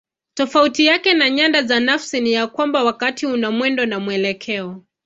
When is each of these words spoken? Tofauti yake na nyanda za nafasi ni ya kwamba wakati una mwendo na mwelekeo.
Tofauti 0.33 0.85
yake 0.85 1.13
na 1.13 1.29
nyanda 1.29 1.63
za 1.63 1.79
nafasi 1.79 2.21
ni 2.21 2.31
ya 2.31 2.47
kwamba 2.47 2.83
wakati 2.83 3.25
una 3.25 3.51
mwendo 3.51 3.85
na 3.85 3.99
mwelekeo. 3.99 4.83